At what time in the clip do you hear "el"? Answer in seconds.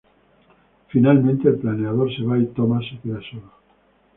1.47-1.59